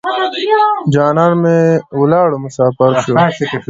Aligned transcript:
جانان 0.93 1.31
مې 1.41 1.57
ولاړو 1.99 2.35
مسافر 2.45 2.91
شو. 3.03 3.13